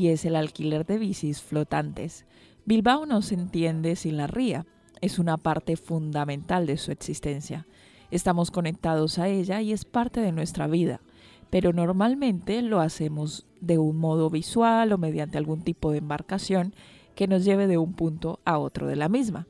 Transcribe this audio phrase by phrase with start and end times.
[0.00, 2.24] y es el alquiler de bicis flotantes.
[2.64, 4.64] Bilbao no se entiende sin la ría,
[5.02, 7.66] es una parte fundamental de su existencia.
[8.10, 11.02] Estamos conectados a ella y es parte de nuestra vida,
[11.50, 16.74] pero normalmente lo hacemos de un modo visual o mediante algún tipo de embarcación
[17.14, 19.46] que nos lleve de un punto a otro de la misma.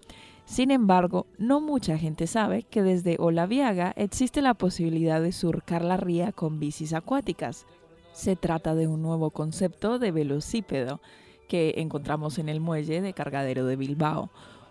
[0.46, 5.96] Sin embargo, no mucha gente sabe que desde Olaviaga existe la posibilidad de surcar la
[5.96, 7.66] ría con bicis acuáticas.
[8.12, 11.00] Se trata de un nuevo concepto de velocípedo
[11.48, 14.30] que encontramos en el muelle de cargadero de Bilbao,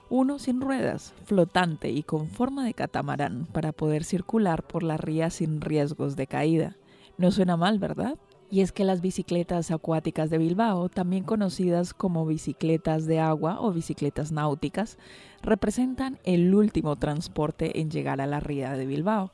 [0.09, 5.30] uno sin ruedas, flotante y con forma de catamarán para poder circular por la ría
[5.30, 6.78] sin riesgos de caída.
[7.17, 8.17] No suena mal, ¿verdad?
[8.52, 13.72] Y es que las bicicletas acuáticas de Bilbao, también conocidas como bicicletas de agua o
[13.72, 14.98] bicicletas náuticas,
[15.44, 19.32] representan el último transporte en llegar a la ría de Bilbao.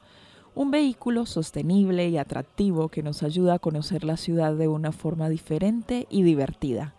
[0.55, 5.27] Un vehículo sostenible y atractivo que nos ayuda a conocer la ciudad de una forma
[5.27, 6.93] diferente y divertida.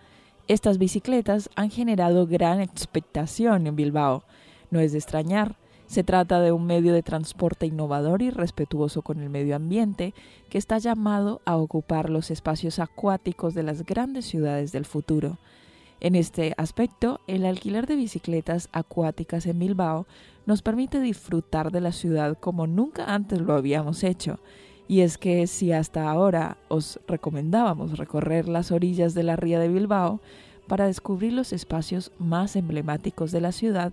[0.47, 4.25] Estas bicicletas han generado gran expectación en Bilbao.
[4.71, 9.23] No es de extrañar, se trata de un medio de transporte innovador y respetuoso con
[9.23, 10.13] el medio ambiente
[10.51, 15.39] que está llamado a ocupar los espacios acuáticos de las grandes ciudades del futuro.
[16.01, 20.07] En este aspecto, el alquiler de bicicletas acuáticas en Bilbao
[20.45, 24.39] nos permite disfrutar de la ciudad como nunca antes lo habíamos hecho
[24.89, 29.69] y es que si hasta ahora os recomendábamos recorrer las orillas de la ría de
[29.69, 30.21] Bilbao
[30.69, 33.93] para descubrir los espacios más emblemáticos de la ciudad,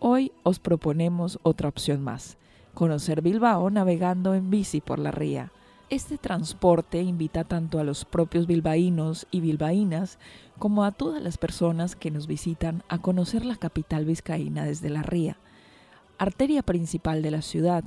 [0.00, 2.36] hoy os proponemos otra opción más,
[2.72, 5.52] conocer Bilbao navegando en bici por la ría.
[5.90, 10.18] Este transporte invita tanto a los propios bilbaínos y bilbaínas
[10.58, 15.02] como a todas las personas que nos visitan a conocer la capital vizcaína desde la
[15.02, 15.36] ría,
[16.18, 17.84] arteria principal de la ciudad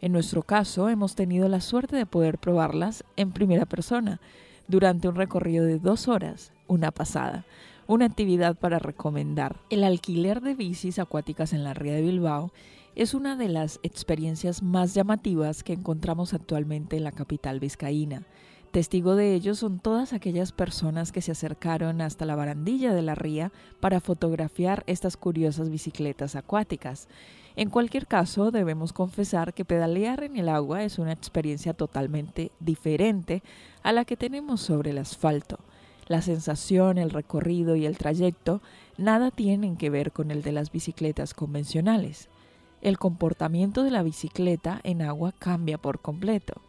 [0.00, 4.20] en nuestro caso, hemos tenido la suerte de poder probarlas en primera persona
[4.68, 7.46] durante un recorrido de dos horas, una pasada,
[7.86, 9.56] una actividad para recomendar.
[9.70, 12.52] El alquiler de bicis acuáticas en la ría de Bilbao
[12.96, 18.22] es una de las experiencias más llamativas que encontramos actualmente en la capital vizcaína.
[18.70, 23.14] Testigo de ello son todas aquellas personas que se acercaron hasta la barandilla de la
[23.14, 27.06] ría para fotografiar estas curiosas bicicletas acuáticas.
[27.54, 33.42] En cualquier caso, debemos confesar que pedalear en el agua es una experiencia totalmente diferente
[33.82, 35.58] a la que tenemos sobre el asfalto.
[36.06, 38.62] La sensación, el recorrido y el trayecto
[38.96, 42.30] nada tienen que ver con el de las bicicletas convencionales.
[42.82, 46.60] El comportamiento de la bicicleta en agua cambia por completo.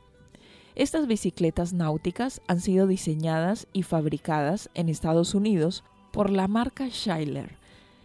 [0.75, 7.57] Estas bicicletas náuticas han sido diseñadas y fabricadas en Estados Unidos por la marca Schuyler,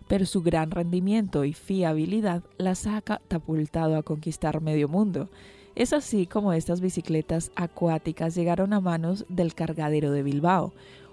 [0.08, 5.28] pero su gran rendimiento y fiabilidad las ha catapultado a conquistar medio mundo.
[5.74, 10.72] Es así como estas bicicletas acuáticas llegaron a manos del cargadero de Bilbao,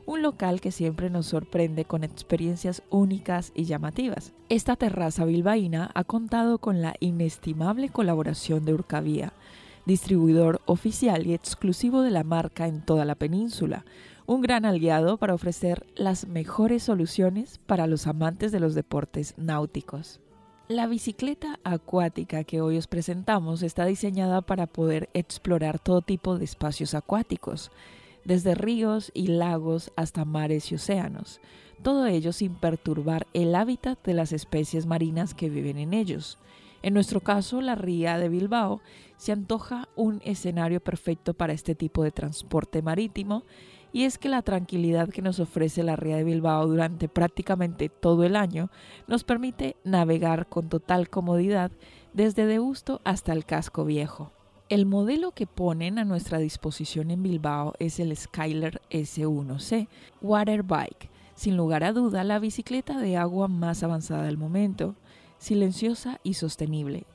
[0.09, 4.34] un local que siempre nos sorprende con experiencias únicas y llamativas.
[4.50, 9.34] Esta terraza bilbaína ha contado con la inestimable colaboración de Urcavía,
[9.86, 13.86] distribuidor oficial y exclusivo de la marca en toda la península,
[14.25, 20.22] un gran aliado para ofrecer las mejores soluciones para los amantes de los deportes náuticos.
[20.68, 26.46] La bicicleta acuática que hoy os presentamos está diseñada para poder explorar todo tipo de
[26.46, 27.70] espacios acuáticos,
[28.25, 31.41] desde ríos y lagos hasta mares y océanos,
[31.81, 36.38] todo ello sin perturbar el hábitat de las especies marinas que viven en ellos.
[36.81, 38.82] En nuestro caso, la ría de Bilbao
[39.17, 43.43] se antoja un escenario perfecto para este tipo de transporte marítimo
[43.91, 48.23] y es que la tranquilidad que nos ofrece la ría de Bilbao durante prácticamente todo
[48.23, 48.70] el año
[49.08, 51.72] nos permite navegar con total comodidad
[52.14, 54.32] desde Deusto hasta el casco viejo.
[54.69, 59.87] El modelo que ponen a nuestra disposición en Bilbao es el Skyler S1C
[60.21, 64.95] Water Bike, sin lugar a duda la bicicleta de agua más avanzada del momento,
[65.39, 67.05] silenciosa y sostenible,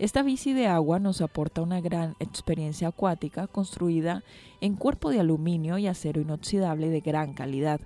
[0.00, 4.24] esta bici de agua nos aporta una gran experiencia acuática construida
[4.60, 7.80] en cuerpo de aluminio y acero inoxidable de gran calidad.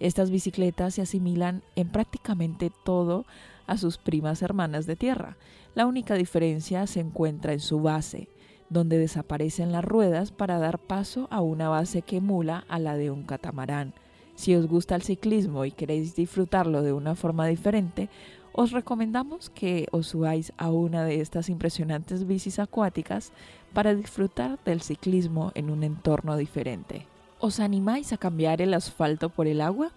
[0.00, 3.24] Estas bicicletas se asimilan en prácticamente todo
[3.68, 5.36] a sus primas hermanas de tierra.
[5.76, 8.28] La única diferencia se encuentra en su base,
[8.74, 13.10] donde desaparecen las ruedas para dar paso a una base que emula a la de
[13.10, 13.94] un catamarán.
[14.34, 18.10] Si os gusta el ciclismo y queréis disfrutarlo de una forma diferente,
[18.52, 23.32] os recomendamos que os subáis a una de estas impresionantes bicis acuáticas
[23.72, 27.06] para disfrutar del ciclismo en un entorno diferente.
[27.38, 29.92] ¿Os animáis a cambiar el asfalto por el agua?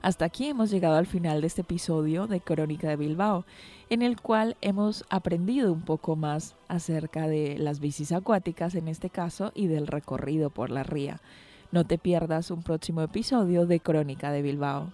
[0.00, 3.44] Hasta aquí hemos llegado al final de este episodio de Crónica de Bilbao,
[3.90, 9.10] en el cual hemos aprendido un poco más acerca de las bicis acuáticas en este
[9.10, 11.20] caso y del recorrido por la ría.
[11.72, 14.92] No te pierdas un próximo episodio de Crónica de Bilbao.